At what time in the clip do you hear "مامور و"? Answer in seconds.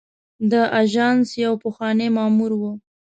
2.15-2.61